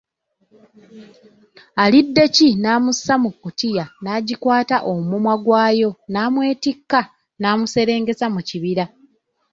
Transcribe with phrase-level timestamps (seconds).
[1.83, 7.01] Aliddeki namussa mu kkutiya n’agikwata omumwa gwayo namwetikka
[7.41, 8.85] namuserengesa mu kibira.